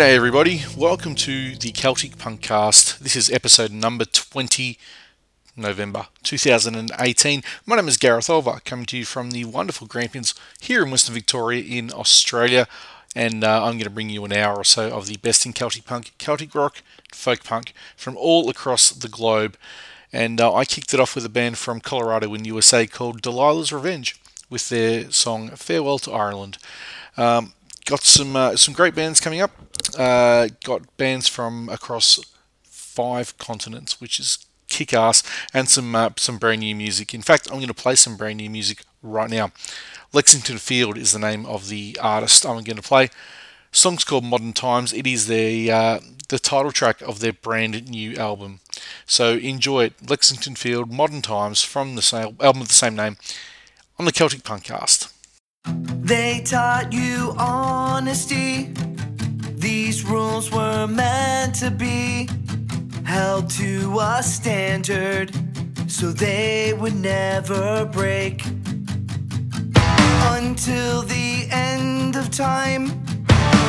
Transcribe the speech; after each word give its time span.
G'day, 0.00 0.14
everybody. 0.14 0.62
Welcome 0.78 1.14
to 1.16 1.54
the 1.56 1.72
Celtic 1.72 2.16
Punkcast. 2.16 3.00
This 3.00 3.14
is 3.14 3.28
episode 3.28 3.70
number 3.70 4.06
20, 4.06 4.78
November 5.58 6.06
2018. 6.22 7.42
My 7.66 7.76
name 7.76 7.86
is 7.86 7.98
Gareth 7.98 8.30
Oliver, 8.30 8.60
coming 8.64 8.86
to 8.86 8.96
you 8.96 9.04
from 9.04 9.32
the 9.32 9.44
wonderful 9.44 9.86
Grampians 9.86 10.34
here 10.58 10.82
in 10.82 10.90
Western 10.90 11.12
Victoria 11.12 11.62
in 11.62 11.92
Australia. 11.92 12.66
And 13.14 13.44
uh, 13.44 13.62
I'm 13.62 13.72
going 13.72 13.80
to 13.80 13.90
bring 13.90 14.08
you 14.08 14.24
an 14.24 14.32
hour 14.32 14.56
or 14.56 14.64
so 14.64 14.90
of 14.90 15.06
the 15.06 15.18
best 15.18 15.44
in 15.44 15.52
Celtic 15.52 15.84
punk, 15.84 16.12
Celtic 16.16 16.54
rock, 16.54 16.82
folk 17.12 17.44
punk 17.44 17.74
from 17.94 18.16
all 18.16 18.48
across 18.48 18.88
the 18.88 19.08
globe. 19.08 19.58
And 20.14 20.40
uh, 20.40 20.54
I 20.54 20.64
kicked 20.64 20.94
it 20.94 21.00
off 21.00 21.14
with 21.14 21.26
a 21.26 21.28
band 21.28 21.58
from 21.58 21.78
Colorado 21.78 22.32
in 22.32 22.46
USA 22.46 22.86
called 22.86 23.20
Delilah's 23.20 23.70
Revenge 23.70 24.18
with 24.48 24.70
their 24.70 25.10
song 25.10 25.50
Farewell 25.50 25.98
to 25.98 26.12
Ireland. 26.12 26.56
Um, 27.18 27.52
got 27.90 28.04
some 28.04 28.36
uh, 28.36 28.56
some 28.56 28.72
great 28.72 28.94
bands 28.94 29.20
coming 29.20 29.42
up. 29.42 29.50
Uh, 29.98 30.48
got 30.64 30.96
bands 30.96 31.28
from 31.28 31.68
across 31.68 32.20
five 32.62 33.36
continents, 33.38 34.00
which 34.00 34.20
is 34.20 34.38
kick 34.68 34.94
ass, 34.94 35.22
and 35.52 35.68
some 35.68 35.94
uh, 35.94 36.10
some 36.16 36.38
brand 36.38 36.60
new 36.60 36.74
music. 36.74 37.12
In 37.12 37.22
fact, 37.22 37.48
I'm 37.48 37.58
going 37.58 37.66
to 37.66 37.74
play 37.74 37.96
some 37.96 38.16
brand 38.16 38.38
new 38.38 38.48
music 38.48 38.84
right 39.02 39.28
now. 39.28 39.50
Lexington 40.12 40.58
Field 40.58 40.96
is 40.96 41.12
the 41.12 41.18
name 41.18 41.44
of 41.46 41.68
the 41.68 41.98
artist 42.00 42.46
I'm 42.46 42.62
going 42.62 42.76
to 42.76 42.82
play. 42.82 43.10
song's 43.72 44.04
called 44.04 44.24
Modern 44.24 44.52
Times. 44.52 44.92
It 44.92 45.06
is 45.06 45.26
the 45.26 45.70
uh, 45.70 46.00
the 46.28 46.38
title 46.38 46.72
track 46.72 47.02
of 47.02 47.18
their 47.18 47.32
brand 47.32 47.90
new 47.90 48.16
album. 48.16 48.60
So 49.04 49.34
enjoy 49.34 49.86
it. 49.86 50.10
Lexington 50.10 50.54
Field, 50.54 50.92
Modern 50.92 51.22
Times 51.22 51.62
from 51.64 51.96
the 51.96 52.02
same 52.02 52.36
album 52.40 52.62
of 52.62 52.68
the 52.68 52.74
same 52.74 52.94
name 52.94 53.16
on 53.98 54.04
the 54.04 54.12
Celtic 54.12 54.42
Punkcast. 54.42 55.12
They 56.10 56.40
taught 56.40 56.92
you 56.92 57.34
honesty. 57.38 58.74
These 59.54 60.04
rules 60.04 60.50
were 60.50 60.88
meant 60.88 61.54
to 61.60 61.70
be 61.70 62.28
held 63.04 63.48
to 63.50 63.96
a 64.00 64.20
standard 64.20 65.30
so 65.86 66.10
they 66.10 66.74
would 66.76 66.96
never 66.96 67.84
break. 67.84 68.44
Until 70.34 71.02
the 71.02 71.46
end 71.52 72.16
of 72.16 72.32
time, 72.32 72.88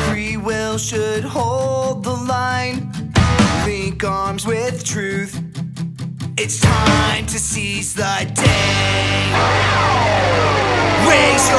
free 0.07 0.35
will 0.35 0.79
should 0.79 1.23
hold 1.23 2.03
the 2.03 2.15
line. 2.15 2.91
Link 3.65 4.03
arms 4.03 4.47
with 4.47 4.83
truth. 4.83 5.39
It's 6.39 6.59
time 6.59 7.27
to 7.27 7.37
seize 7.37 7.93
the 7.93 8.31
day. 8.33 10.60
Raise 11.11 11.51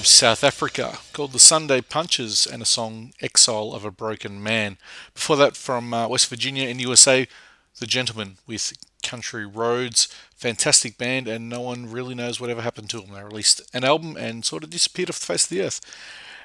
from 0.00 0.06
South 0.06 0.42
Africa 0.42 0.96
called 1.12 1.32
the 1.32 1.38
Sunday 1.38 1.82
Punches 1.82 2.46
and 2.46 2.62
a 2.62 2.64
song 2.64 3.12
Exile 3.20 3.74
of 3.74 3.84
a 3.84 3.90
Broken 3.90 4.42
Man. 4.42 4.78
Before 5.12 5.36
that, 5.36 5.58
from 5.58 5.92
uh, 5.92 6.08
West 6.08 6.26
Virginia 6.28 6.66
in 6.68 6.78
USA, 6.78 7.28
The 7.80 7.86
Gentlemen 7.86 8.38
with 8.46 8.72
Country 9.02 9.44
Roads. 9.44 10.08
Fantastic 10.34 10.96
band, 10.96 11.28
and 11.28 11.50
no 11.50 11.60
one 11.60 11.92
really 11.92 12.14
knows 12.14 12.40
whatever 12.40 12.62
happened 12.62 12.88
to 12.88 13.00
them. 13.02 13.12
They 13.12 13.22
released 13.22 13.60
an 13.74 13.84
album 13.84 14.16
and 14.16 14.42
sort 14.42 14.64
of 14.64 14.70
disappeared 14.70 15.10
off 15.10 15.20
the 15.20 15.26
face 15.26 15.44
of 15.44 15.50
the 15.50 15.60
earth. 15.60 15.82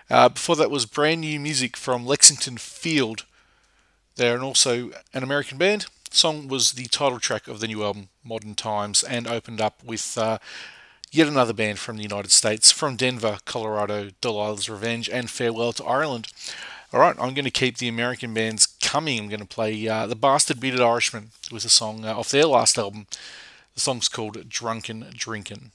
Uh, 0.09 0.27
before 0.27 0.57
that 0.57 0.69
was 0.69 0.85
brand 0.85 1.21
new 1.21 1.39
music 1.39 1.77
from 1.77 2.05
Lexington 2.05 2.57
Field. 2.57 3.23
They're 4.17 4.43
also 4.43 4.91
an 5.13 5.23
American 5.23 5.57
band. 5.57 5.85
The 6.11 6.17
song 6.17 6.49
was 6.49 6.73
the 6.73 6.87
title 6.87 7.21
track 7.21 7.47
of 7.47 7.61
the 7.61 7.67
new 7.67 7.85
album, 7.85 8.09
Modern 8.21 8.55
Times, 8.55 9.01
and 9.01 9.25
opened 9.25 9.61
up 9.61 9.81
with 9.81 10.17
uh, 10.17 10.39
yet 11.15 11.27
another 11.27 11.53
band 11.53 11.79
from 11.79 11.95
the 11.95 12.03
United 12.03 12.31
States, 12.31 12.71
from 12.71 12.97
Denver, 12.97 13.37
Colorado, 13.45 14.09
Delilah's 14.21 14.69
Revenge, 14.69 15.09
and 15.09 15.29
Farewell 15.29 15.71
to 15.73 15.83
Ireland. 15.85 16.27
All 16.91 16.99
right, 16.99 17.15
I'm 17.19 17.33
going 17.33 17.45
to 17.45 17.51
keep 17.51 17.77
the 17.77 17.87
American 17.87 18.33
bands 18.33 18.67
coming. 18.81 19.19
I'm 19.19 19.29
going 19.29 19.39
to 19.39 19.45
play 19.45 19.87
uh, 19.87 20.07
the 20.07 20.15
Bastard 20.15 20.59
Bearded 20.59 20.81
Irishmen 20.81 21.31
with 21.51 21.63
a 21.63 21.69
song 21.69 22.03
uh, 22.05 22.17
off 22.17 22.31
their 22.31 22.45
last 22.45 22.77
album. 22.77 23.07
The 23.73 23.79
song's 23.79 24.09
called 24.09 24.49
Drunken 24.49 25.05
Drinkin'. 25.15 25.71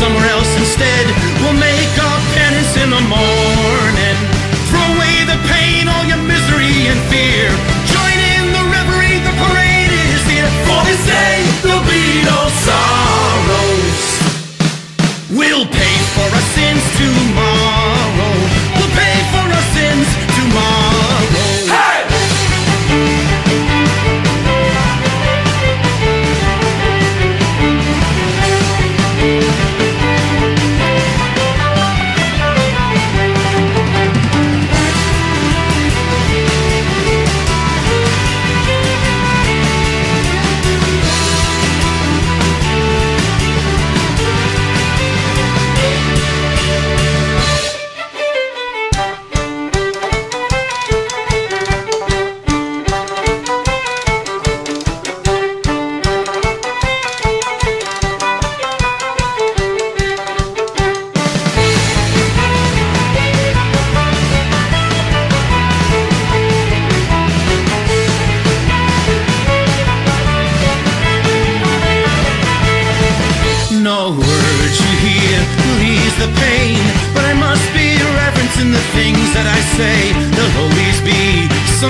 somewhere 0.00 0.29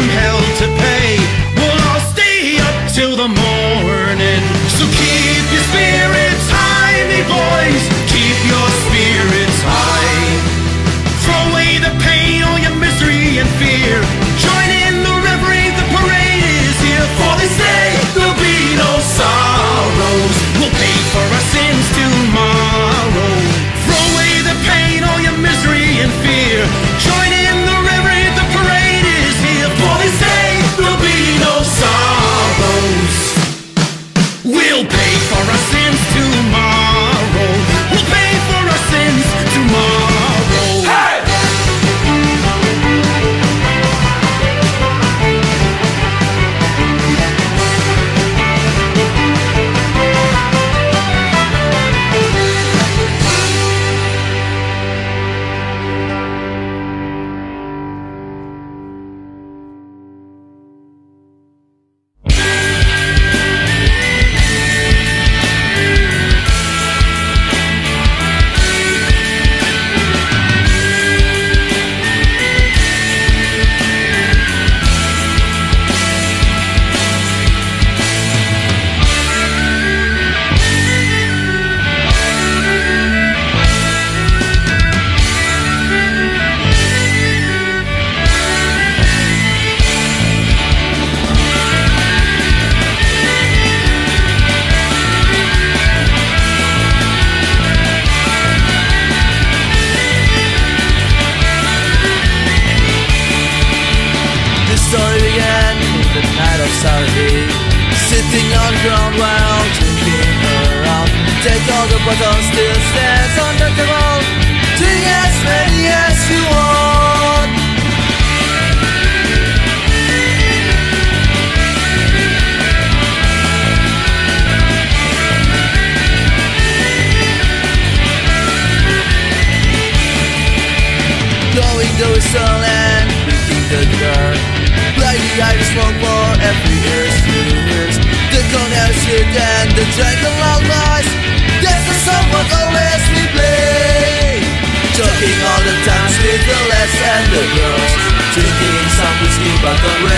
hell 0.08 0.40
to 0.60 0.66
pay. 0.82 1.16
Well, 1.56 1.78
I'll 1.90 2.06
stay 2.12 2.58
up 2.58 2.92
till 2.94 3.16
the 3.16 3.28
morning. 3.28 3.49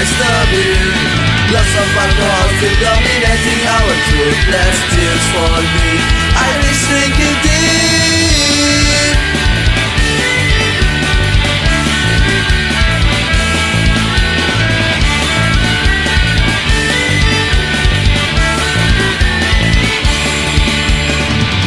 Rest 0.02 0.18
of 0.18 0.50
it 0.50 0.82
Lots 1.54 1.74
of 1.78 1.88
alcohol 1.94 2.48
still 2.58 2.76
dominating 2.82 3.62
our 3.70 3.94
truth 4.10 4.40
Last 4.50 4.82
tears 4.90 5.26
for 5.30 5.54
me. 5.62 5.90
Irish 6.34 6.82
drinking 6.90 7.36
deep 7.46 8.02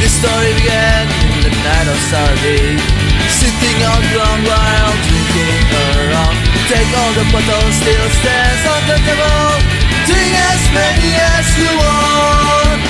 This 0.01 0.13
story 0.19 0.51
began 0.59 1.07
in 1.07 1.39
the 1.47 1.53
night 1.63 1.87
of 1.87 1.99
Saturday. 2.11 2.77
Sitting 3.29 3.79
on 3.89 4.01
ground 4.13 4.41
while 4.45 4.94
Take 6.75 6.91
all 6.91 7.13
the 7.15 7.23
bottles, 7.31 7.71
still 7.79 8.07
stands 8.19 8.63
on 8.67 8.81
the 8.83 8.97
table 9.07 9.47
Drink 10.11 10.35
as 10.51 10.63
many 10.75 11.11
as 11.15 11.47
you 11.55 11.71
want. 11.71 12.83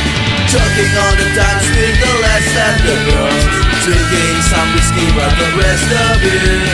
Talking 0.50 0.94
all 1.06 1.14
the 1.14 1.30
time 1.38 1.62
with 1.70 1.94
the 2.02 2.14
lads 2.18 2.50
and 2.66 2.78
the 2.82 2.96
girls. 3.06 3.46
Drinking 3.86 4.42
some 4.50 4.70
whiskey 4.74 5.06
but 5.14 5.30
the 5.38 5.50
rest 5.62 5.90
of 6.02 6.18
it 6.18 6.66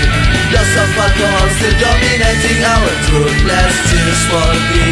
Lots 0.56 0.72
of 0.80 0.88
alcohol 1.04 1.52
still 1.60 1.76
dominating 1.84 2.64
our 2.64 2.92
truth 3.04 3.36
Let's 3.44 4.24
for 4.32 4.52
the 4.72 4.84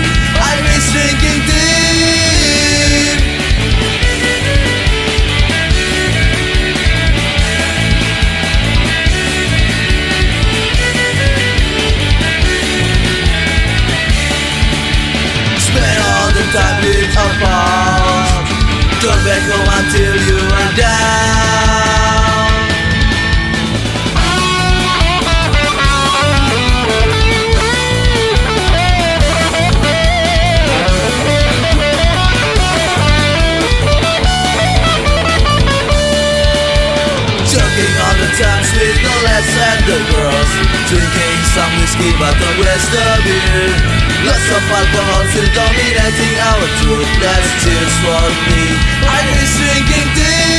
Irish 0.43 0.91
drinking 0.91 1.39
team 1.47 1.58
whiskey 41.99 42.11
but 42.19 42.33
the 42.33 42.51
rest 42.63 42.91
of 42.93 43.25
it 43.25 43.73
Lots 44.25 44.49
of 44.51 44.63
alcohol 44.71 45.23
still 45.31 45.47
dominating 45.53 46.35
our 46.39 46.67
truth 46.79 47.09
Let's 47.21 47.49
cheers 47.63 47.95
for 48.03 48.23
me 48.47 48.63
Irish 49.07 49.53
drinking 49.57 50.09
deep 50.15 50.49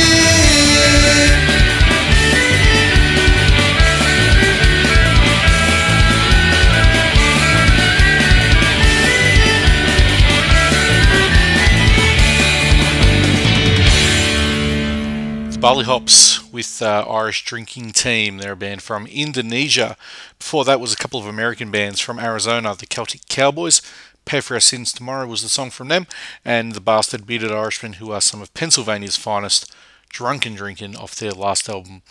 The 15.51 15.57
Barley 15.59 15.85
Hops 15.85 16.40
with 16.61 16.79
uh, 16.83 17.03
Irish 17.09 17.43
Drinking 17.43 17.91
Team. 17.91 18.37
They're 18.37 18.51
a 18.51 18.55
band 18.55 18.83
from 18.83 19.07
Indonesia. 19.07 19.97
Before 20.37 20.63
that 20.65 20.79
was 20.79 20.93
a 20.93 20.95
couple 20.95 21.19
of 21.19 21.25
American 21.25 21.71
bands 21.71 21.99
from 21.99 22.19
Arizona, 22.19 22.75
the 22.75 22.85
Celtic 22.85 23.27
Cowboys. 23.27 23.81
Pay 24.25 24.41
for 24.41 24.53
Our 24.53 24.59
Sins 24.59 24.93
Tomorrow 24.93 25.25
was 25.25 25.41
the 25.41 25.49
song 25.49 25.71
from 25.71 25.87
them. 25.87 26.05
And 26.45 26.73
the 26.73 26.79
Bastard 26.79 27.25
Bearded 27.25 27.51
Irishmen, 27.51 27.93
who 27.93 28.11
are 28.11 28.21
some 28.21 28.43
of 28.43 28.53
Pennsylvania's 28.53 29.17
finest, 29.17 29.73
Drunken 30.09 30.53
Drinking 30.53 30.95
off 30.95 31.15
their 31.15 31.31
last 31.31 31.67
album, 31.67 32.03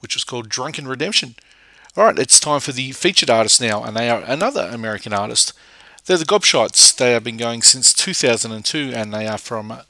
which 0.00 0.14
was 0.14 0.24
called 0.24 0.48
Drunken 0.48 0.88
Redemption. 0.88 1.34
Alright, 1.94 2.18
it's 2.18 2.40
time 2.40 2.60
for 2.60 2.72
the 2.72 2.92
featured 2.92 3.28
artist 3.28 3.60
now, 3.60 3.84
and 3.84 3.94
they 3.94 4.08
are 4.08 4.22
another 4.22 4.70
American 4.72 5.12
artist. 5.12 5.52
They're 6.06 6.16
the 6.16 6.24
Gobshites. 6.24 6.96
They 6.96 7.12
have 7.12 7.24
been 7.24 7.36
going 7.36 7.60
since 7.60 7.92
2002, 7.92 8.90
and 8.94 9.12
they 9.12 9.26
are 9.26 9.36
from 9.36 9.82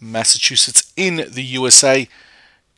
Massachusetts 0.00 0.92
in 0.96 1.24
the 1.30 1.44
USA. 1.44 2.08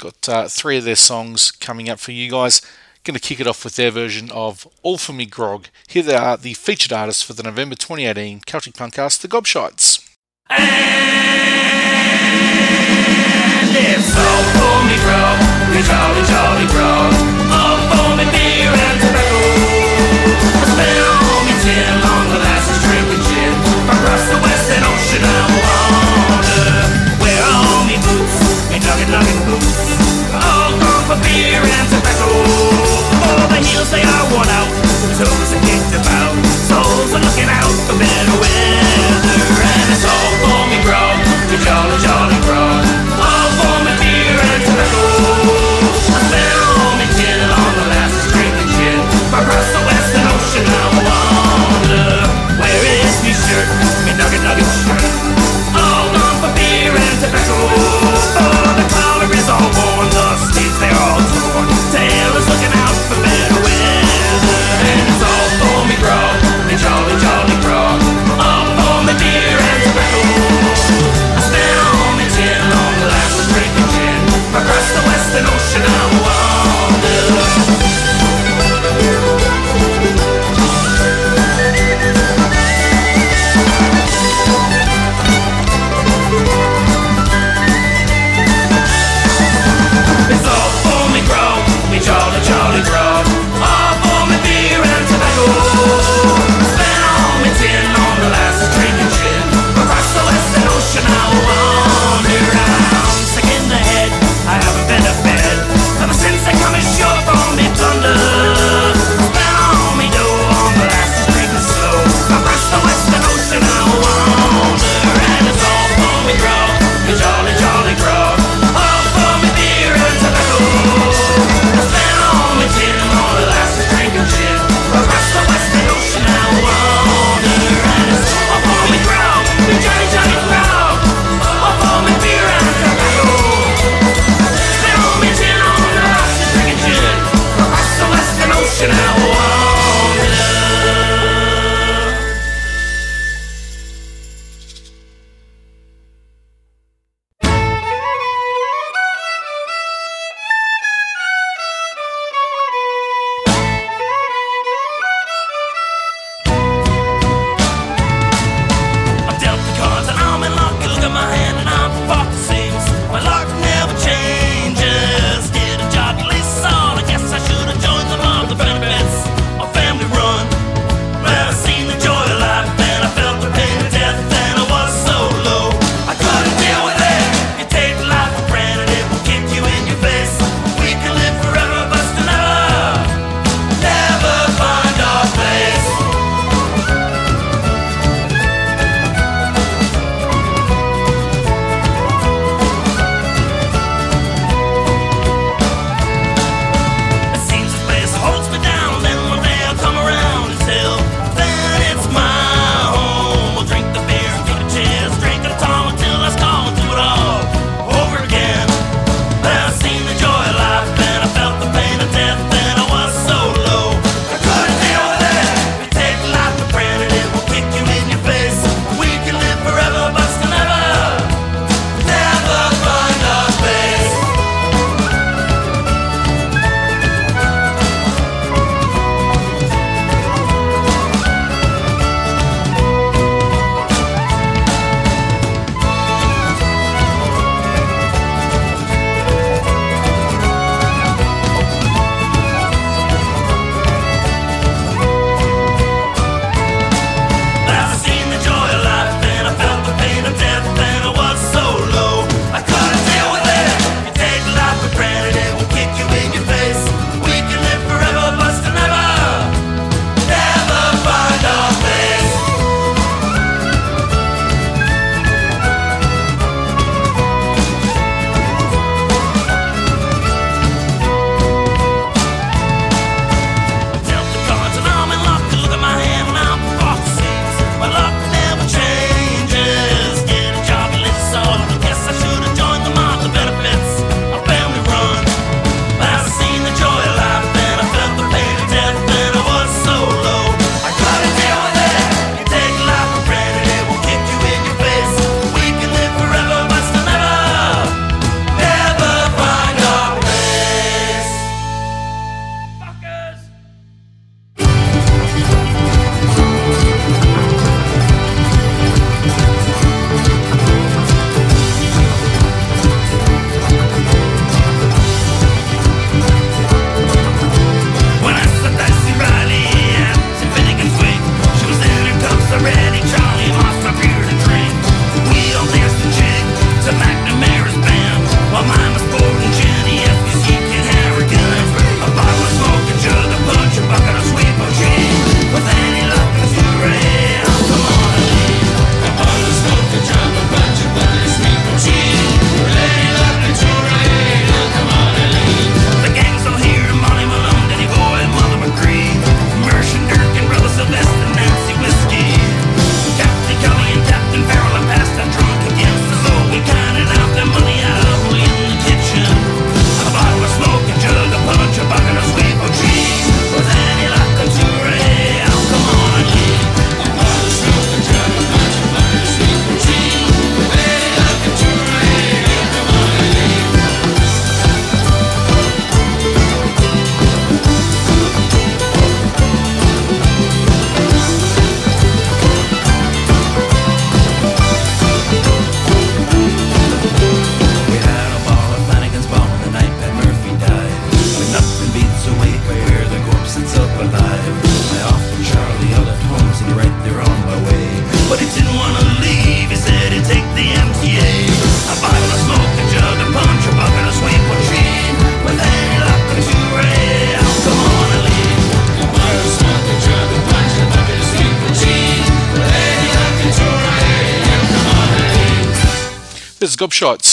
Got 0.02 0.28
uh, 0.28 0.48
three 0.48 0.78
of 0.78 0.84
their 0.84 0.96
songs 0.96 1.52
coming 1.52 1.88
up 1.88 2.00
for 2.00 2.10
you 2.10 2.28
guys. 2.28 2.60
Going 3.04 3.14
to 3.14 3.20
kick 3.20 3.38
it 3.38 3.46
off 3.46 3.62
with 3.62 3.76
their 3.76 3.92
version 3.92 4.32
of 4.32 4.66
All 4.82 4.98
For 4.98 5.12
Me 5.12 5.26
Grog. 5.26 5.68
Here 5.86 6.02
they 6.02 6.16
are, 6.16 6.36
the 6.36 6.54
featured 6.54 6.92
artists 6.92 7.22
for 7.22 7.34
the 7.34 7.44
November 7.44 7.76
2018 7.76 8.40
Celtic 8.40 8.74
Punkcast, 8.74 9.20
the 9.20 9.28
Gobshites. 9.28 10.04
And 10.50 10.58
It's 13.78 14.10
all 14.18 14.42
for 14.58 14.82
me, 14.90 14.98
bro. 15.06 15.38
We 15.70 15.86
jolly, 15.86 16.26
jolly, 16.26 16.66
bro. 16.74 17.06
All 17.54 17.78
for 17.86 18.16
me, 18.18 18.26
beer 18.34 18.74
and 18.74 18.98
tobacco. 18.98 19.38
a 20.58 20.66
Spell 20.66 21.46
me 21.46 21.54
tin 21.62 22.01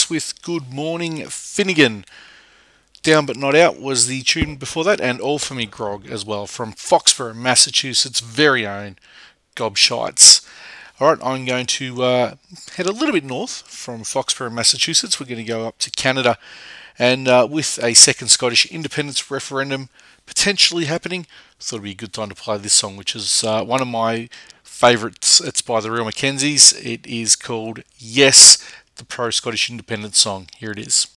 With 0.09 0.41
Good 0.41 0.73
Morning 0.73 1.25
Finnegan. 1.27 2.03
Down 3.03 3.25
But 3.25 3.37
Not 3.37 3.55
Out 3.55 3.79
was 3.79 4.07
the 4.07 4.23
tune 4.23 4.55
before 4.55 4.83
that, 4.83 4.99
and 4.99 5.21
All 5.21 5.37
For 5.37 5.53
Me 5.53 5.65
Grog 5.65 6.09
as 6.09 6.25
well 6.25 6.47
from 6.47 6.73
Foxborough, 6.73 7.35
Massachusetts' 7.35 8.19
very 8.19 8.65
own 8.65 8.97
Gobshites. 9.55 10.45
All 10.99 11.09
right, 11.09 11.23
I'm 11.23 11.45
going 11.45 11.67
to 11.67 12.01
uh, 12.03 12.35
head 12.75 12.87
a 12.87 12.91
little 12.91 13.13
bit 13.13 13.23
north 13.23 13.61
from 13.67 14.01
Foxborough, 14.01 14.51
Massachusetts. 14.51 15.19
We're 15.19 15.27
going 15.27 15.37
to 15.37 15.43
go 15.43 15.67
up 15.67 15.77
to 15.79 15.91
Canada, 15.91 16.37
and 16.97 17.27
uh, 17.27 17.47
with 17.49 17.77
a 17.83 17.93
second 17.93 18.29
Scottish 18.29 18.65
independence 18.65 19.29
referendum 19.29 19.89
potentially 20.25 20.85
happening, 20.85 21.27
thought 21.59 21.77
it'd 21.77 21.83
be 21.83 21.91
a 21.91 21.95
good 21.95 22.13
time 22.13 22.29
to 22.29 22.35
play 22.35 22.57
this 22.57 22.73
song, 22.73 22.97
which 22.97 23.15
is 23.15 23.43
uh, 23.43 23.63
one 23.63 23.81
of 23.81 23.87
my 23.87 24.27
favourites. 24.63 25.39
It's 25.39 25.61
by 25.61 25.81
the 25.81 25.91
Real 25.91 26.05
McKenzies. 26.05 26.73
It 26.83 27.05
is 27.05 27.35
called 27.35 27.83
Yes, 27.97 28.57
the 28.99 29.05
pro 29.05 29.29
Scottish 29.29 29.69
independence 29.69 30.19
song. 30.19 30.47
Here 30.57 30.71
it 30.71 30.79
is. 30.79 31.07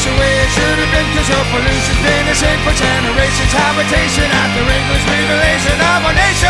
It's 0.00 0.08
the 0.08 0.16
way 0.16 0.32
it 0.32 0.48
should 0.56 0.78
have 0.80 0.92
been, 0.96 1.04
cause 1.12 1.28
your 1.28 1.44
pollution's 1.52 2.00
been 2.00 2.24
the 2.24 2.32
same 2.32 2.56
for 2.64 2.72
generations. 2.72 3.52
Habitation 3.52 4.24
after 4.32 4.64
English 4.64 5.04
revelation 5.04 5.76
of 5.76 6.08
our 6.08 6.14
nation. 6.16 6.48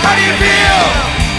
How 0.00 0.16
do 0.16 0.22
you 0.24 0.32
feel? 0.40 1.31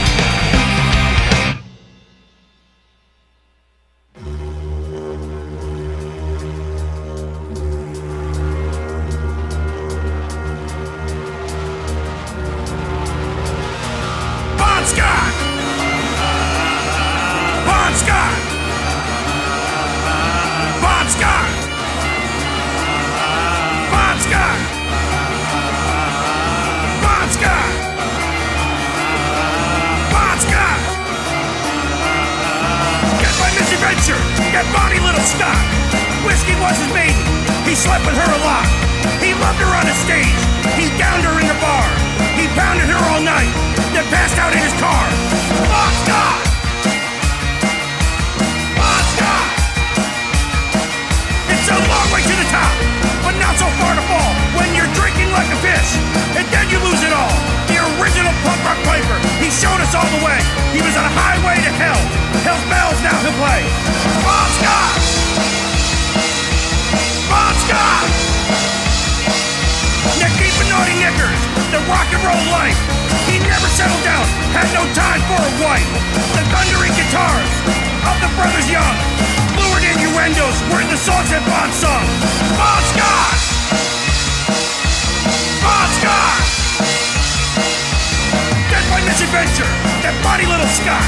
Scott. 90.74 91.06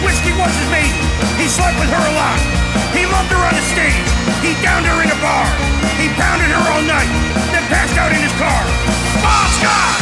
Whiskey 0.00 0.32
was 0.32 0.48
his 0.48 0.68
maiden, 0.72 0.96
he 1.36 1.44
slept 1.44 1.76
with 1.76 1.92
her 1.92 2.00
a 2.00 2.14
lot. 2.16 2.40
He 2.96 3.04
loved 3.04 3.28
her 3.36 3.42
on 3.44 3.52
the 3.52 3.64
stage, 3.68 4.08
he 4.40 4.56
downed 4.64 4.88
her 4.88 4.96
in 5.04 5.12
a 5.12 5.18
bar. 5.20 5.44
He 6.00 6.08
pounded 6.16 6.48
her 6.48 6.64
all 6.72 6.80
night, 6.80 7.10
then 7.52 7.64
passed 7.68 7.96
out 8.00 8.16
in 8.16 8.20
his 8.24 8.32
car. 8.40 8.60
Bon 9.20 9.46
Scott! 9.60 9.96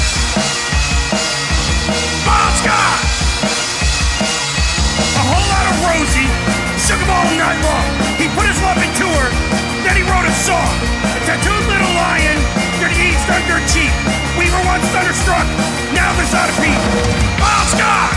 Bon 2.23 2.51
Scott! 2.63 2.99
A 5.19 5.25
whole 5.27 5.47
lot 5.51 5.65
of 5.67 5.75
Rosie, 5.83 6.31
shook 6.79 7.03
him 7.03 7.11
all 7.11 7.27
night 7.35 7.59
long. 7.59 7.87
He 8.23 8.31
put 8.39 8.47
his 8.47 8.59
love 8.63 8.79
into 8.79 9.07
her. 9.19 9.31
Then 9.83 9.99
he 9.99 10.07
wrote 10.07 10.27
a 10.31 10.35
song. 10.47 10.75
A 11.11 11.21
tattooed 11.27 11.67
little 11.67 11.91
lion 11.99 12.39
that 12.79 12.95
eats 12.95 13.27
under 13.27 13.59
cheek. 13.67 13.91
We 14.39 14.47
were 14.47 14.63
once 14.63 14.87
thunderstruck, 14.95 15.47
now 15.91 16.15
there's 16.15 16.31
not 16.31 16.47
a 16.47 16.55
peep. 16.63 16.79
Bon 17.43 17.67
Scott! 17.67 18.15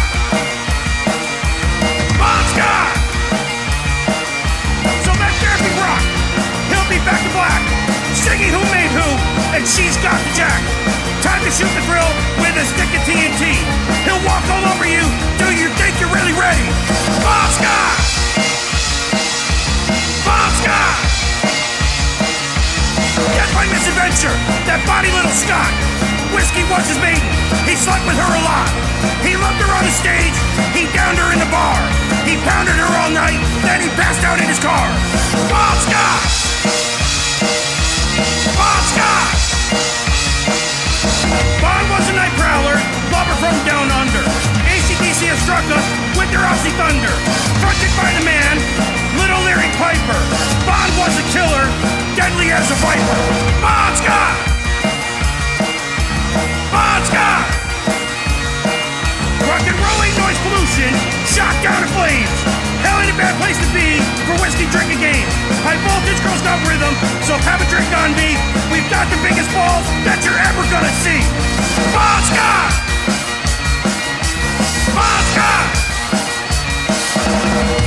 Black. 7.35 7.61
Singing 8.15 8.55
who 8.55 8.63
made 8.71 8.91
who, 8.95 9.07
and 9.51 9.67
she's 9.67 9.99
got 9.99 10.15
the 10.15 10.31
jack. 10.39 10.63
Time 11.19 11.43
to 11.43 11.51
shoot 11.51 11.67
the 11.75 11.83
drill 11.83 12.11
with 12.39 12.55
a 12.55 12.63
stick 12.63 12.87
of 12.95 13.03
TNT. 13.03 13.59
He'll 14.07 14.23
walk 14.23 14.45
all 14.47 14.63
over 14.71 14.87
you. 14.87 15.03
Do 15.35 15.51
you 15.51 15.67
think 15.75 15.99
you're 15.99 16.13
really 16.15 16.31
ready? 16.31 16.63
Bon 17.19 17.47
Scott! 17.51 17.95
Bon 20.23 20.49
Scott! 20.63 20.95
That's 23.35 23.53
my 23.53 23.67
misadventure. 23.67 24.35
That 24.63 24.79
body 24.87 25.11
little 25.11 25.35
Scott. 25.35 25.71
Whiskey 26.31 26.63
was 26.71 26.87
his 26.87 26.99
maiden. 27.03 27.27
He 27.67 27.75
slept 27.75 28.07
with 28.07 28.15
her 28.15 28.31
a 28.31 28.43
lot. 28.47 28.71
He 29.27 29.35
loved 29.35 29.59
her 29.59 29.71
on 29.75 29.83
the 29.83 29.91
stage. 29.91 30.35
He 30.71 30.87
downed 30.95 31.19
her 31.19 31.29
in 31.35 31.39
the 31.43 31.51
bar. 31.51 31.79
He 32.23 32.39
pounded 32.47 32.79
her 32.79 32.91
all 33.03 33.11
night. 33.11 33.43
Then 33.67 33.83
he 33.83 33.89
passed 33.99 34.23
out 34.23 34.39
in 34.39 34.47
his 34.47 34.59
car. 34.59 34.87
Bon 35.51 35.75
Scott! 35.83 36.94
Scott! 38.93 39.27
Bon 41.61 41.83
was 41.89 42.05
a 42.09 42.13
night 42.13 42.33
prowler. 42.37 42.77
Lover 43.09 43.35
from 43.41 43.55
down 43.65 43.89
under. 43.89 44.21
AC/DC 44.69 45.25
has 45.25 45.39
struck 45.41 45.65
us 45.73 45.85
with 46.17 46.29
their 46.29 46.45
Aussie 46.45 46.73
thunder. 46.77 47.13
Fronted 47.59 47.91
by 47.97 48.13
the 48.13 48.23
man, 48.23 48.61
Little 49.17 49.41
Larry 49.43 49.69
Piper. 49.81 50.19
Bon 50.69 50.89
was 51.01 51.13
a 51.17 51.25
killer, 51.33 51.65
deadly 52.15 52.51
as 52.51 52.69
a 52.69 52.77
viper. 52.85 53.17
Bon 53.61 53.91
Scott! 53.97 54.35
Bon 56.71 57.01
Scott! 57.05 57.64
Rock 59.55 59.71
and 59.71 59.79
rolling 59.79 60.11
noise 60.19 60.35
pollution, 60.43 60.91
shot 61.23 61.55
down 61.63 61.79
in 61.79 61.87
flames. 61.95 62.27
Hell 62.83 62.99
ain't 62.99 63.07
a 63.07 63.15
bad 63.15 63.39
place 63.39 63.55
to 63.55 63.69
be 63.71 64.03
for 64.27 64.35
whiskey 64.43 64.67
drinking 64.67 64.99
games. 64.99 65.31
High 65.63 65.79
voltage 65.79 66.19
girls 66.27 66.43
got 66.43 66.59
rhythm, 66.67 66.91
so 67.23 67.39
have 67.47 67.63
a 67.63 67.67
drink 67.71 67.87
on 67.95 68.11
me. 68.19 68.35
We've 68.67 68.83
got 68.91 69.07
the 69.07 69.15
biggest 69.23 69.47
balls 69.55 69.87
that 70.03 70.19
you're 70.27 70.35
ever 70.35 70.59
gonna 70.67 70.91
see. 71.07 71.23
Bon 71.95 72.19
Scott! 72.27 72.75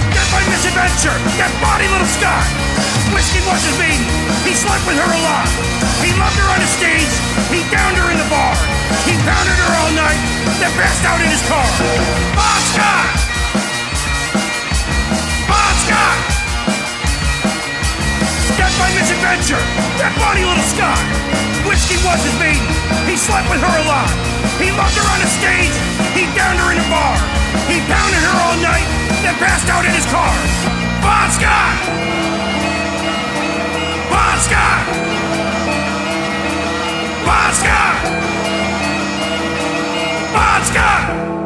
That's 0.09 0.31
my 0.33 0.41
misadventure, 0.49 1.21
that 1.37 1.53
body 1.61 1.85
little 1.93 2.09
Scott. 2.09 2.49
Whiskey 3.13 3.45
was 3.45 3.61
his 3.61 3.77
maiden, 3.77 4.09
he 4.49 4.57
slept 4.57 4.89
with 4.89 4.97
her 4.97 5.05
a 5.13 5.21
lot. 5.21 5.45
He 6.01 6.17
loved 6.17 6.33
her 6.41 6.49
on 6.49 6.65
the 6.65 6.71
stage, 6.81 7.13
he 7.53 7.61
downed 7.69 8.01
her 8.01 8.09
in 8.09 8.17
the 8.17 8.29
bar. 8.33 8.57
He 9.05 9.15
pounded 9.25 9.59
her 9.61 9.73
all 9.81 9.93
night, 9.97 10.21
then 10.61 10.73
passed 10.77 11.05
out 11.05 11.21
in 11.21 11.29
his 11.29 11.43
car. 11.49 11.65
Bon 12.37 12.61
Scott! 12.73 13.09
Bon 15.49 15.73
Scott! 15.85 16.19
That's 18.57 18.77
my 18.81 18.91
misadventure, 18.97 19.65
that 20.01 20.13
body 20.21 20.45
little 20.45 20.69
Scott. 20.69 21.01
Whiskey 21.65 22.01
was 22.05 22.21
his 22.25 22.37
maiden, 22.41 22.69
he 23.05 23.17
slept 23.17 23.49
with 23.53 23.61
her 23.61 23.75
a 23.81 23.85
lot. 23.89 24.09
He 24.57 24.73
loved 24.73 24.97
her 24.97 25.07
on 25.09 25.21
the 25.21 25.31
stage, 25.31 25.75
he 26.17 26.25
downed 26.35 26.59
her 26.59 26.73
in 26.73 26.79
the 26.81 26.89
bar. 26.89 27.17
He 27.69 27.81
pounded 27.85 28.23
her 28.25 28.37
all 28.45 28.57
night, 28.61 28.89
then 29.21 29.37
passed 29.37 29.69
out 29.69 29.85
in 29.85 29.93
his 29.93 30.07
car. 30.09 30.33
Bon 31.05 31.29
Scott! 31.31 31.77
Bon 34.11 34.37
Scott! 34.41 34.83
Bon 37.25 37.53
Scott! 37.53 38.58
Bon 40.33 41.38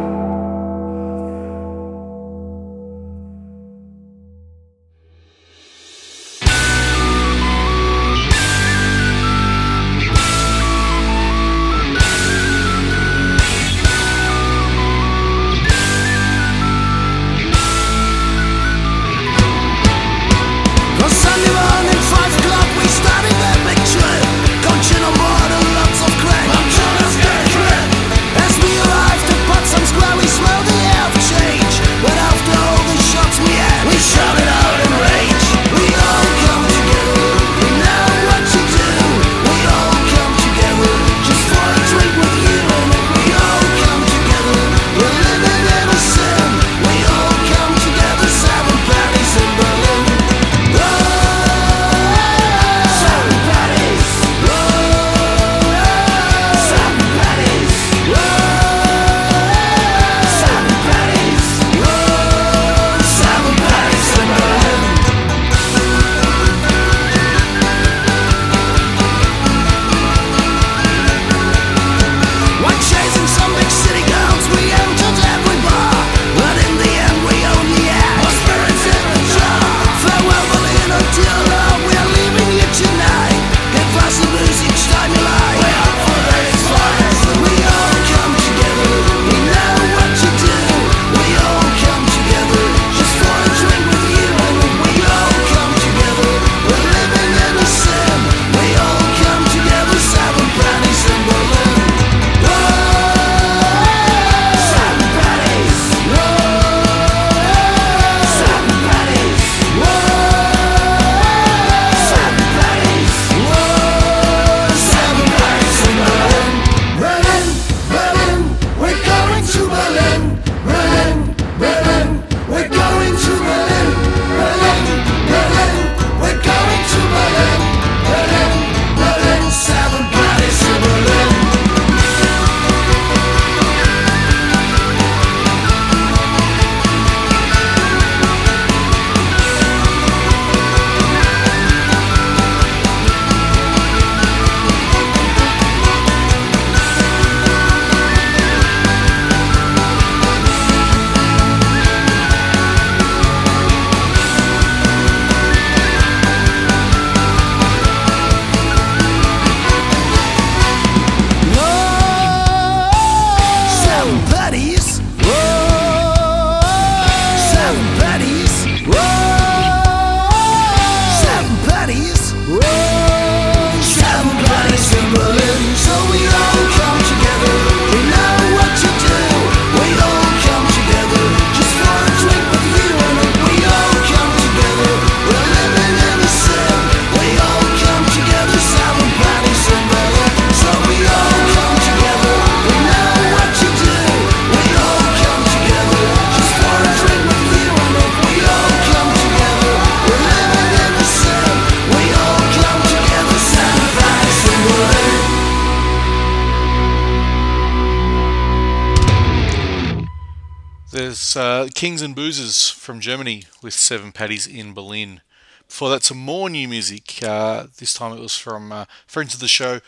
was 211.34 211.42
uh, 211.42 211.68
Kings 211.74 212.02
and 212.02 212.14
Boozers 212.14 212.70
from 212.70 213.00
Germany 213.00 213.44
with 213.62 213.74
Seven 213.74 214.12
Paddies 214.12 214.46
in 214.46 214.74
Berlin. 214.74 215.20
Before 215.66 215.88
that, 215.90 216.02
some 216.02 216.18
more 216.18 216.50
new 216.50 216.68
music. 216.68 217.22
Uh, 217.22 217.66
this 217.78 217.94
time 217.94 218.12
it 218.12 218.20
was 218.20 218.36
from 218.36 218.72
uh, 218.72 218.84
friends 219.06 219.32
of 219.32 219.40
the 219.40 219.48
show, 219.48 219.80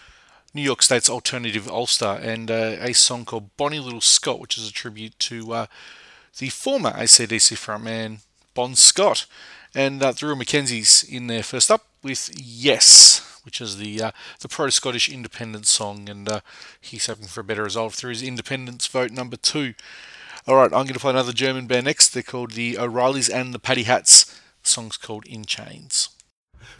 New 0.54 0.62
York 0.62 0.80
State's 0.80 1.10
Alternative 1.10 1.68
Ulster, 1.68 2.18
and 2.22 2.50
uh, 2.50 2.76
a 2.80 2.94
song 2.94 3.24
called 3.24 3.54
Bonnie 3.56 3.78
Little 3.78 4.00
Scott, 4.00 4.40
which 4.40 4.56
is 4.56 4.68
a 4.68 4.72
tribute 4.72 5.18
to 5.20 5.52
uh, 5.52 5.66
the 6.38 6.48
former 6.48 6.92
AC/DC 6.96 7.56
frontman 7.56 8.20
Bon 8.54 8.74
Scott. 8.74 9.26
And 9.74 10.02
uh, 10.02 10.12
Drew 10.12 10.36
Mackenzie's 10.36 11.04
in 11.04 11.26
there 11.26 11.42
first 11.42 11.70
up 11.70 11.84
with 12.02 12.30
Yes, 12.40 13.40
which 13.44 13.60
is 13.60 13.76
the 13.76 14.12
the 14.40 14.48
pro 14.48 14.70
Scottish 14.70 15.08
independence 15.10 15.70
song, 15.70 16.08
and 16.08 16.28
he's 16.80 17.06
hoping 17.06 17.26
for 17.26 17.40
a 17.40 17.44
better 17.44 17.64
result 17.64 17.92
through 17.92 18.10
his 18.10 18.22
independence 18.22 18.86
vote 18.86 19.10
number 19.10 19.36
two. 19.36 19.74
All 20.46 20.56
right, 20.56 20.72
I'm 20.72 20.84
going 20.84 20.92
to 20.92 21.00
play 21.00 21.10
another 21.10 21.32
German 21.32 21.66
band 21.66 21.86
next. 21.86 22.10
They're 22.10 22.22
called 22.22 22.52
the 22.52 22.76
O'Reillys 22.76 23.32
and 23.32 23.54
the 23.54 23.58
Paddyhats. 23.58 24.26
The 24.62 24.68
song's 24.68 24.98
called 24.98 25.24
In 25.24 25.46
Chains. 25.46 26.10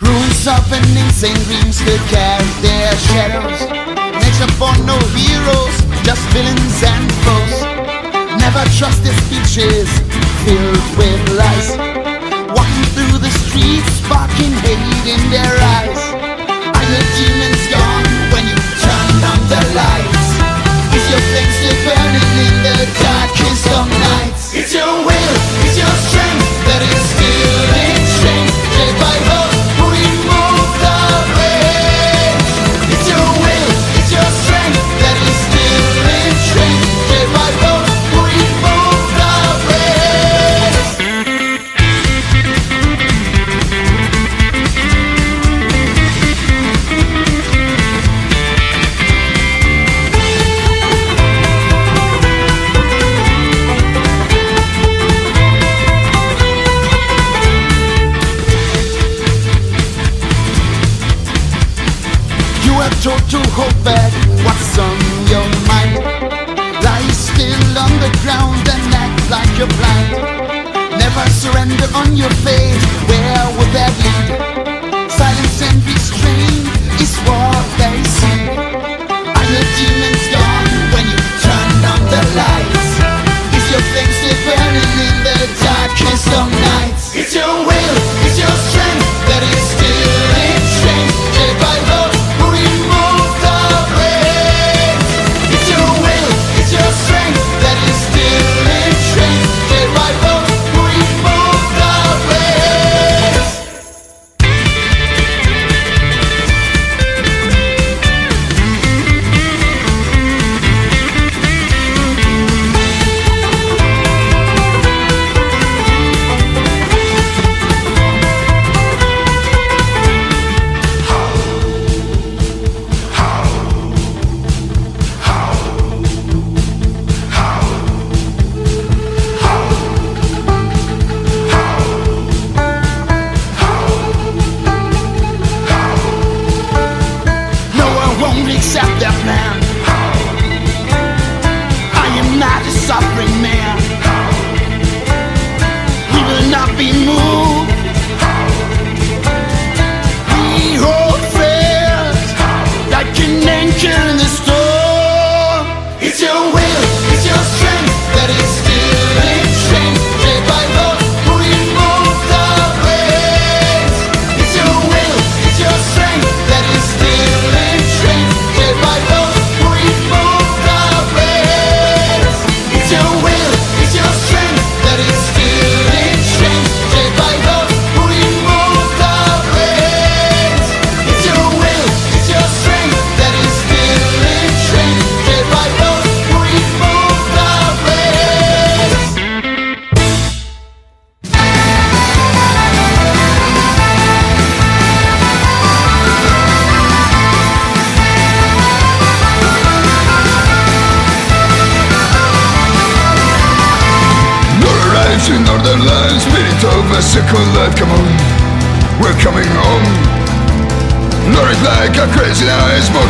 Rules 0.00 0.46
of 0.46 0.68
an 0.70 0.84
insane 1.00 1.32
dreams 1.48 1.80
carry 2.12 2.44
their 2.60 2.92
shadows. 3.08 3.60
No 4.84 4.98
heroes, 5.16 5.76
just 6.04 6.20
villains 6.34 6.82
and 6.84 7.08
foes. 7.24 7.62
Never 8.36 8.64
trust 8.76 9.02
their 9.02 9.16
speeches 9.24 9.88
filled 10.44 10.84
with 10.98 11.22
lies. 11.32 11.72
Walking 12.52 12.88
through 12.92 13.16
the 13.16 13.32
streets, 13.32 13.88
sparking 14.04 14.52
hate 14.60 15.08
in 15.08 15.30
their 15.30 15.56
eyes. 15.78 16.24
Demons 17.16 17.64
gone 17.72 18.04
when 18.32 18.44
you 18.44 18.56
turn 18.82 19.24
on 19.24 19.40
the 19.48 19.74
lights? 19.74 20.13
Burning 21.84 22.36
in 22.46 22.56
the 22.62 22.78
darkest 23.00 23.66
of 23.72 23.88
nights? 23.88 24.54
It's 24.54 24.72
your 24.74 24.84
will, 24.84 25.36
it's 25.64 25.76
your 25.76 25.96
strength 26.08 26.48
that 26.68 26.82
is 26.84 27.02
still 27.12 27.72
in. 27.80 27.94
Day 28.74 28.92
by 29.00 29.16
hope, 29.28 29.43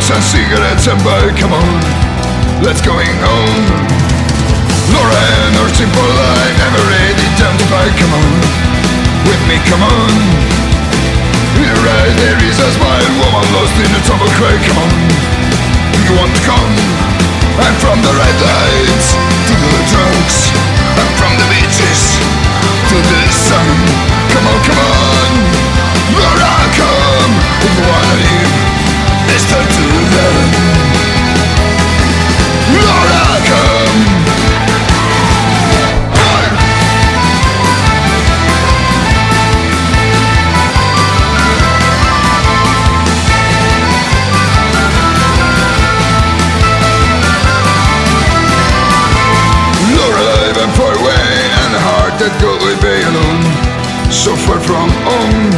smokes 0.05 0.11
and 0.11 0.23
cigarettes 0.23 0.87
and 0.87 1.01
bike, 1.03 1.37
come 1.37 1.53
on, 1.53 1.81
let's 2.61 2.81
going 2.81 3.09
home. 3.25 3.65
Lauren, 4.93 5.51
our 5.57 5.69
simple 5.73 6.05
life, 6.05 6.55
never 6.61 6.81
ready, 6.93 7.25
down 7.41 7.57
to 7.57 7.65
buy, 7.73 7.89
come 7.97 8.13
on, 8.13 8.33
with 9.25 9.41
me, 9.49 9.57
come 9.65 9.81
on. 9.81 10.11
In 11.57 11.63
your 11.65 11.81
eyes 11.97 12.15
there 12.21 12.37
is 12.43 12.57
a 12.59 12.69
smile, 12.77 13.09
woman 13.17 13.47
lost 13.55 13.73
in 13.81 13.89
a 13.89 14.01
tumble 14.05 14.29
cry, 14.37 14.53
come 14.69 14.77
on. 14.77 14.93
You 16.05 16.13
want 16.21 16.31
to 16.37 16.41
come? 16.45 16.73
I'm 17.65 17.75
from 17.81 17.97
the 18.03 18.13
red 18.13 18.37
lights 18.45 19.07
to 19.15 19.53
the 19.57 19.83
drugs. 19.89 20.37
I'm 21.01 21.11
from 21.17 21.33
the 21.39 21.47
beaches 21.49 22.01
to 22.93 22.97
the 22.99 23.21
sun. 23.31 23.69
Come 24.29 24.45
on, 24.45 24.59
come 24.69 24.79
on. 24.85 25.65
I 26.35 26.67
come. 26.77 27.31
If 27.63 27.71
you 27.77 27.83
wanna 27.89 28.15
live, 28.21 28.75
it's 29.33 29.45
time 29.49 29.67
to 29.67 29.94
that 52.25 52.41
girl 52.41 52.57
will 52.57 52.81
be 52.81 52.97
alone, 53.05 53.45
so 54.09 54.33
far 54.49 54.57
from 54.57 54.89
home. 55.05 55.53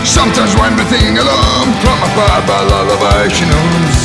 Sometimes 0.00 0.56
when 0.56 0.72
we 0.80 0.84
sing 0.88 1.12
alone 1.20 1.68
from 1.84 1.98
afar 2.08 2.40
by 2.48 2.60
lullaby 2.72 3.28
she 3.28 3.44
knows 3.44 3.96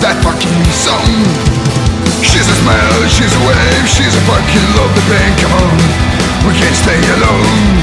that 0.00 0.16
fucking 0.24 0.64
song. 0.72 1.04
She's 2.24 2.48
a 2.48 2.56
smile, 2.64 3.00
she's 3.12 3.28
a 3.28 3.42
wave, 3.44 3.84
she's 3.92 4.16
a 4.16 4.22
fucking 4.24 4.68
love 4.72 4.92
the 4.96 5.04
pain. 5.04 5.32
Come 5.44 5.52
on, 5.52 5.76
we 6.48 6.56
can't 6.56 6.72
stay 6.80 6.96
alone. 7.20 7.76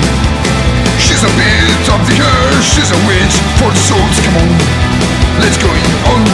She's 0.98 1.22
a 1.22 1.30
bit 1.38 1.86
of 1.86 2.02
the 2.02 2.18
earth, 2.18 2.66
she's 2.66 2.90
a 2.90 3.00
witch 3.06 3.36
for 3.62 3.70
the 3.70 3.78
souls. 3.78 4.18
Come 4.26 4.42
on, 4.42 4.50
let's 5.38 5.62
go 5.62 5.70
on. 5.70 5.86
Um. 6.10 6.26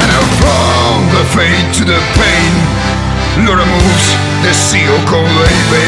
And 0.00 0.10
from 0.40 0.96
the 1.12 1.24
fate 1.36 1.68
to 1.76 1.84
the 1.84 2.00
pain. 2.16 3.15
Laura 3.44 3.66
moves 3.66 4.06
this 4.42 4.56
seal 4.56 4.96
cold 5.04 5.28
baby. 5.70 5.86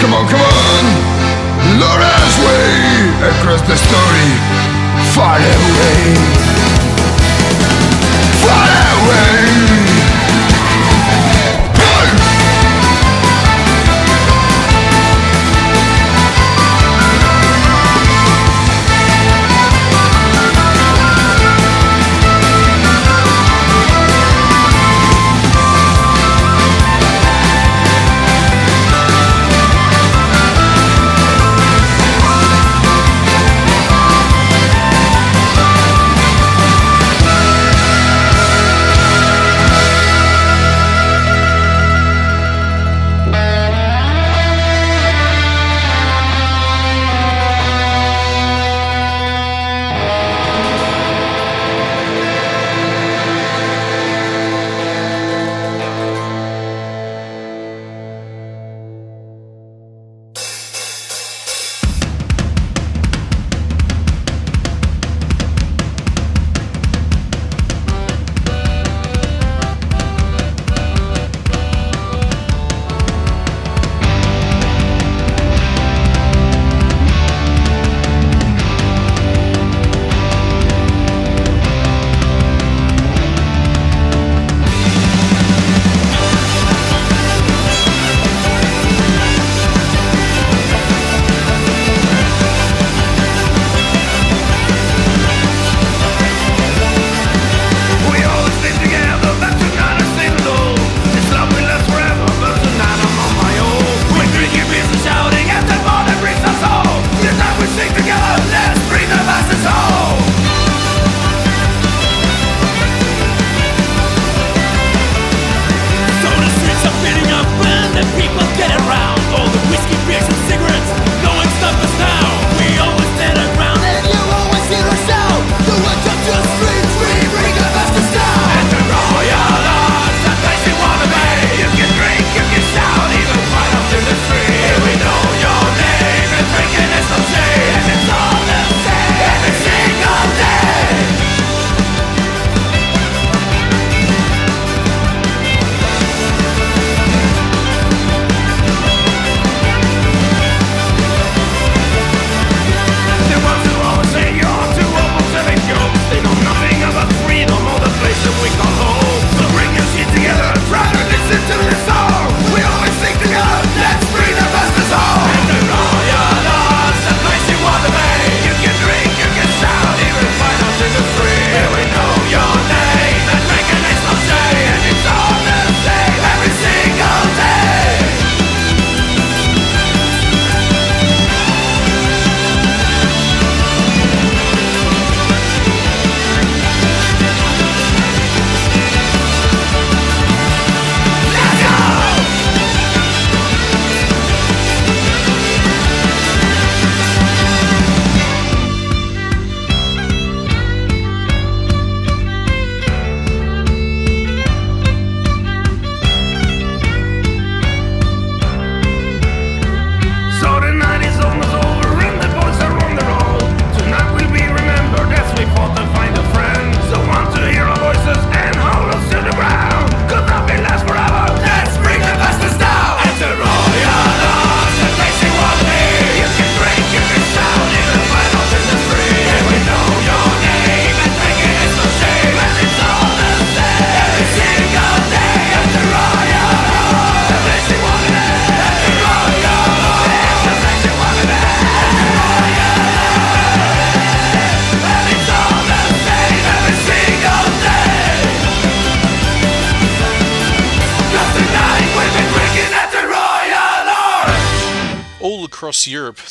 Come 0.00 0.12
on, 0.14 0.26
come 0.26 0.40
on, 0.40 0.84
Laura's 1.78 2.36
way 2.42 3.28
across 3.30 3.62
the 3.62 3.76
story, 3.76 4.28
far 5.14 5.38
away, 5.38 6.14
far 8.42 8.68
away. 8.98 9.73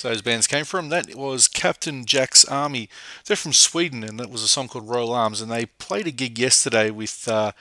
those 0.03 0.21
bands 0.21 0.45
came 0.47 0.65
from. 0.65 0.89
That 0.89 1.15
was 1.15 1.47
Captain 1.47 2.05
Jack's 2.05 2.45
Army. 2.45 2.89
They're 3.25 3.35
from 3.35 3.53
Sweden, 3.53 4.03
and 4.03 4.19
that 4.19 4.29
was 4.29 4.43
a 4.43 4.47
song 4.47 4.67
called 4.67 4.87
Royal 4.87 5.13
Arms. 5.13 5.41
And 5.41 5.51
they 5.51 5.65
played 5.65 6.05
a 6.05 6.11
gig 6.11 6.37
yesterday 6.37 6.91
with 6.91 7.27
uh, 7.27 7.53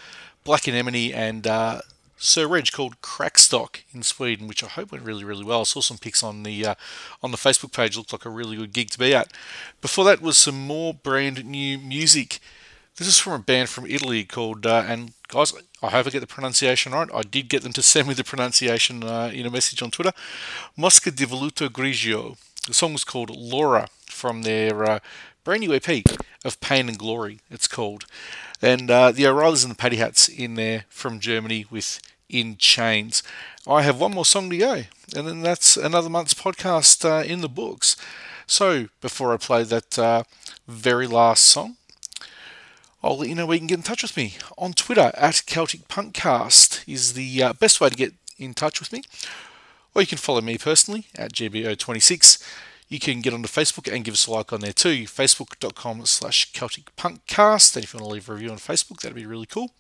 Black 0.44 0.66
Anemone 0.68 1.12
and 1.12 1.46
uh, 1.46 1.80
Sir 2.16 2.46
Reg 2.46 2.70
called 2.70 3.00
Crackstock 3.00 3.80
in 3.92 4.02
Sweden, 4.02 4.46
which 4.46 4.62
I 4.62 4.68
hope 4.68 4.92
went 4.92 5.04
really, 5.04 5.24
really 5.24 5.44
well. 5.44 5.60
I 5.60 5.64
saw 5.64 5.80
some 5.80 5.98
pics 5.98 6.22
on 6.22 6.42
the 6.42 6.66
uh, 6.66 6.74
on 7.22 7.30
the 7.30 7.36
Facebook 7.36 7.72
page. 7.72 7.96
Looked 7.96 8.12
like 8.12 8.24
a 8.24 8.30
really 8.30 8.56
good 8.56 8.72
gig 8.72 8.90
to 8.90 8.98
be 8.98 9.14
at. 9.14 9.32
Before 9.80 10.04
that 10.04 10.22
was 10.22 10.38
some 10.38 10.66
more 10.66 10.94
brand 10.94 11.44
new 11.44 11.78
music. 11.78 12.38
This 13.02 13.14
is 13.14 13.18
from 13.18 13.32
a 13.32 13.38
band 13.40 13.68
from 13.68 13.86
Italy 13.86 14.22
called, 14.22 14.64
uh, 14.64 14.84
and 14.86 15.14
guys, 15.26 15.52
I 15.82 15.90
hope 15.90 16.06
I 16.06 16.10
get 16.10 16.20
the 16.20 16.26
pronunciation 16.28 16.92
right. 16.92 17.08
I 17.12 17.22
did 17.22 17.48
get 17.48 17.64
them 17.64 17.72
to 17.72 17.82
send 17.92 18.06
me 18.06 18.14
the 18.14 18.22
pronunciation 18.22 19.02
uh, 19.02 19.28
in 19.34 19.44
a 19.44 19.50
message 19.50 19.82
on 19.82 19.90
Twitter. 19.90 20.12
Mosca 20.76 21.10
di 21.10 21.24
Velluto 21.24 21.68
Grigio. 21.68 22.36
The 22.64 22.72
song 22.72 22.92
was 22.92 23.02
called 23.02 23.30
Laura 23.30 23.88
from 24.06 24.42
their 24.42 24.84
uh, 24.88 24.98
brand 25.42 25.62
new 25.62 25.74
EP 25.74 26.04
of 26.44 26.60
Pain 26.60 26.88
and 26.88 26.96
Glory, 26.96 27.40
it's 27.50 27.66
called. 27.66 28.04
And 28.62 28.88
uh, 28.88 29.10
the 29.10 29.26
O'Reillys 29.26 29.64
and 29.64 29.74
the 29.74 29.82
Paddyhats 29.82 30.28
in 30.28 30.54
there 30.54 30.84
from 30.88 31.18
Germany 31.18 31.66
with 31.68 31.98
In 32.28 32.56
Chains. 32.56 33.24
I 33.66 33.82
have 33.82 33.98
one 33.98 34.14
more 34.14 34.24
song 34.24 34.48
to 34.50 34.56
go, 34.56 34.82
and 35.16 35.26
then 35.26 35.40
that's 35.42 35.76
another 35.76 36.08
month's 36.08 36.34
podcast 36.34 37.04
uh, 37.04 37.24
in 37.24 37.40
the 37.40 37.48
books. 37.48 37.96
So 38.46 38.90
before 39.00 39.32
I 39.32 39.38
play 39.38 39.64
that 39.64 39.98
uh, 39.98 40.22
very 40.68 41.08
last 41.08 41.42
song, 41.42 41.78
I'll 43.02 43.18
let 43.18 43.28
you 43.28 43.34
know 43.34 43.46
where 43.46 43.54
you 43.54 43.60
can 43.60 43.66
get 43.66 43.78
in 43.78 43.82
touch 43.82 44.02
with 44.02 44.16
me. 44.16 44.34
On 44.56 44.72
Twitter, 44.72 45.10
at 45.14 45.42
Celtic 45.46 45.88
Punkcast 45.88 46.88
is 46.88 47.14
the 47.14 47.42
uh, 47.42 47.52
best 47.52 47.80
way 47.80 47.88
to 47.88 47.96
get 47.96 48.14
in 48.38 48.54
touch 48.54 48.78
with 48.78 48.92
me. 48.92 49.02
Or 49.94 50.02
you 50.02 50.06
can 50.06 50.18
follow 50.18 50.40
me 50.40 50.56
personally 50.56 51.06
at 51.16 51.32
GBO26. 51.32 52.42
You 52.88 53.00
can 53.00 53.20
get 53.20 53.34
onto 53.34 53.48
Facebook 53.48 53.92
and 53.92 54.04
give 54.04 54.14
us 54.14 54.26
a 54.26 54.30
like 54.30 54.52
on 54.52 54.60
there 54.60 54.72
too. 54.72 55.04
Facebook.com 55.04 56.06
slash 56.06 56.52
Celtic 56.52 56.94
Punkcast. 56.96 57.74
And 57.74 57.84
if 57.84 57.92
you 57.92 57.98
want 57.98 58.08
to 58.10 58.14
leave 58.14 58.28
a 58.28 58.34
review 58.34 58.50
on 58.50 58.58
Facebook, 58.58 59.00
that'd 59.00 59.16
be 59.16 59.26
really 59.26 59.46
cool. 59.46 59.70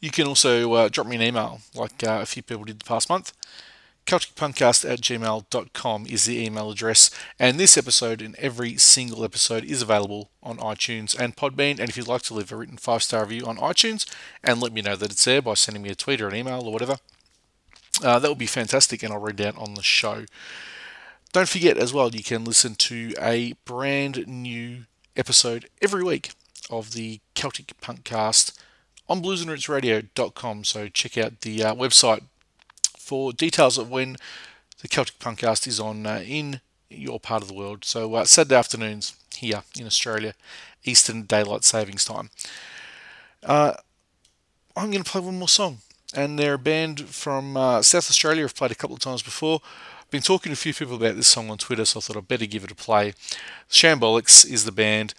You 0.00 0.10
can 0.10 0.26
also 0.26 0.72
uh, 0.74 0.88
drop 0.88 1.06
me 1.06 1.16
an 1.16 1.22
email, 1.22 1.60
like 1.74 2.04
uh, 2.04 2.20
a 2.22 2.26
few 2.26 2.42
people 2.42 2.64
did 2.64 2.80
the 2.80 2.84
past 2.84 3.08
month. 3.08 3.32
CelticPunkcast 4.08 4.90
at 4.90 5.02
gmail.com 5.02 6.06
is 6.06 6.24
the 6.24 6.42
email 6.42 6.70
address. 6.70 7.10
And 7.38 7.60
this 7.60 7.76
episode 7.76 8.22
and 8.22 8.34
every 8.36 8.78
single 8.78 9.22
episode 9.22 9.64
is 9.64 9.82
available 9.82 10.30
on 10.42 10.56
iTunes 10.56 11.14
and 11.18 11.36
Podbean. 11.36 11.78
And 11.78 11.90
if 11.90 11.98
you'd 11.98 12.08
like 12.08 12.22
to 12.22 12.34
leave 12.34 12.50
a 12.50 12.56
written 12.56 12.78
five 12.78 13.02
star 13.02 13.24
review 13.24 13.44
on 13.44 13.58
iTunes 13.58 14.10
and 14.42 14.62
let 14.62 14.72
me 14.72 14.80
know 14.80 14.96
that 14.96 15.12
it's 15.12 15.26
there 15.26 15.42
by 15.42 15.52
sending 15.52 15.82
me 15.82 15.90
a 15.90 15.94
tweet 15.94 16.22
or 16.22 16.28
an 16.28 16.36
email 16.36 16.66
or 16.66 16.72
whatever, 16.72 16.96
uh, 18.02 18.18
that 18.18 18.30
would 18.30 18.38
be 18.38 18.46
fantastic 18.46 19.02
and 19.02 19.12
I'll 19.12 19.20
read 19.20 19.42
out 19.42 19.58
on 19.58 19.74
the 19.74 19.82
show. 19.82 20.24
Don't 21.34 21.48
forget 21.48 21.76
as 21.76 21.92
well, 21.92 22.14
you 22.14 22.24
can 22.24 22.46
listen 22.46 22.76
to 22.76 23.12
a 23.20 23.52
brand 23.66 24.26
new 24.26 24.86
episode 25.18 25.68
every 25.82 26.02
week 26.02 26.30
of 26.70 26.92
the 26.92 27.20
Celtic 27.34 27.78
Punkcast 27.82 28.58
on 29.06 29.22
bluesandrootsradio.com. 29.22 30.64
So 30.64 30.88
check 30.88 31.18
out 31.18 31.42
the 31.42 31.62
uh, 31.62 31.74
website 31.74 32.22
for 33.08 33.32
details 33.32 33.78
of 33.78 33.90
when 33.90 34.16
the 34.82 34.88
Celtic 34.88 35.18
Punkcast 35.18 35.66
is 35.66 35.80
on 35.80 36.06
uh, 36.06 36.22
in 36.26 36.60
your 36.90 37.18
part 37.18 37.40
of 37.40 37.48
the 37.48 37.54
world. 37.54 37.86
So 37.86 38.14
uh, 38.14 38.24
Saturday 38.26 38.56
afternoons 38.56 39.14
here 39.34 39.62
in 39.78 39.86
Australia, 39.86 40.34
Eastern 40.84 41.22
Daylight 41.22 41.64
Savings 41.64 42.04
Time. 42.04 42.28
Uh, 43.42 43.72
I'm 44.76 44.90
going 44.90 45.02
to 45.02 45.10
play 45.10 45.22
one 45.22 45.38
more 45.38 45.48
song, 45.48 45.78
and 46.14 46.38
they're 46.38 46.54
a 46.54 46.58
band 46.58 47.08
from 47.08 47.56
uh, 47.56 47.80
South 47.80 48.10
Australia. 48.10 48.44
I've 48.44 48.54
played 48.54 48.72
a 48.72 48.76
couple 48.76 48.96
of 48.96 49.00
times 49.00 49.22
before. 49.22 49.60
I've 50.00 50.10
been 50.10 50.20
talking 50.20 50.50
to 50.50 50.54
a 50.54 50.56
few 50.56 50.74
people 50.74 50.96
about 50.96 51.16
this 51.16 51.28
song 51.28 51.48
on 51.48 51.56
Twitter, 51.56 51.86
so 51.86 51.98
I 51.98 52.02
thought 52.02 52.16
I'd 52.18 52.28
better 52.28 52.46
give 52.46 52.64
it 52.64 52.70
a 52.70 52.74
play. 52.74 53.14
Shambolics 53.70 54.46
is 54.46 54.66
the 54.66 54.72
band. 54.72 55.14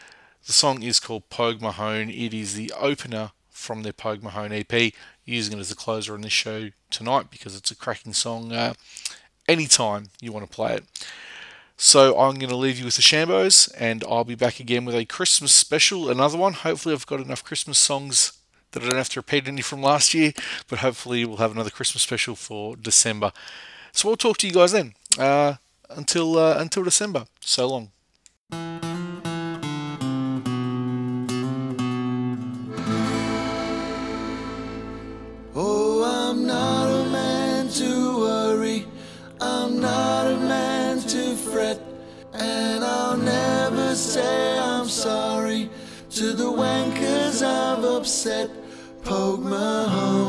The 0.45 0.53
song 0.53 0.83
is 0.83 0.99
called 0.99 1.29
Pogue 1.29 1.59
Mahone. 1.59 2.09
It 2.09 2.35
is 2.35 2.53
the 2.53 2.71
opener 2.79 3.31
from 3.49 3.81
their 3.81 3.93
Pogue 3.93 4.23
Mahone 4.23 4.53
EP, 4.53 4.93
using 5.29 5.57
it 5.57 5.61
as 5.61 5.71
a 5.71 5.75
closer 5.75 6.13
on 6.13 6.21
this 6.21 6.33
show 6.33 6.69
tonight 6.89 7.29
because 7.31 7.55
it's 7.55 7.71
a 7.71 7.75
cracking 7.75 8.13
song 8.13 8.51
uh, 8.51 8.73
anytime 9.47 10.09
you 10.21 10.31
want 10.31 10.49
to 10.49 10.55
play 10.55 10.75
it. 10.75 10.83
So 11.77 12.19
I'm 12.19 12.35
going 12.35 12.49
to 12.49 12.57
leave 12.57 12.77
you 12.77 12.85
with 12.85 12.97
the 12.97 13.01
Shambos, 13.01 13.71
and 13.77 14.03
I'll 14.03 14.25
be 14.25 14.35
back 14.35 14.59
again 14.59 14.83
with 14.83 14.95
a 14.95 15.05
Christmas 15.05 15.53
special, 15.53 16.09
another 16.09 16.37
one. 16.37 16.51
Hopefully, 16.51 16.93
I've 16.93 17.05
got 17.05 17.21
enough 17.21 17.43
Christmas 17.43 17.77
songs 17.77 18.33
that 18.71 18.83
I 18.83 18.87
don't 18.87 18.97
have 18.97 19.09
to 19.09 19.19
repeat 19.19 19.47
any 19.47 19.61
from 19.61 19.81
last 19.81 20.13
year, 20.13 20.33
but 20.67 20.79
hopefully, 20.79 21.23
we'll 21.23 21.37
have 21.37 21.53
another 21.53 21.69
Christmas 21.69 22.03
special 22.03 22.35
for 22.35 22.75
December. 22.75 23.31
So 23.93 24.09
we'll 24.09 24.17
talk 24.17 24.37
to 24.39 24.47
you 24.47 24.53
guys 24.53 24.73
then. 24.73 24.93
Uh, 25.17 25.55
until 25.89 26.37
uh, 26.37 26.57
until 26.57 26.83
December. 26.83 27.25
So 27.39 27.67
long. 28.51 28.98
I'm 36.29 36.45
not 36.45 36.87
a 36.91 37.09
man 37.09 37.69
to 37.69 38.19
worry. 38.19 38.85
I'm 39.41 39.81
not 39.81 40.27
a 40.27 40.37
man 40.37 40.99
to 40.99 41.35
fret. 41.35 41.81
And 42.33 42.83
I'll 42.83 43.17
never 43.17 43.95
say 43.95 44.59
I'm 44.59 44.87
sorry 44.87 45.71
to 46.11 46.33
the 46.33 46.43
wankers 46.43 47.41
I've 47.41 47.83
upset. 47.83 48.51
Pogue 49.03 49.43
Mahone. 49.43 50.28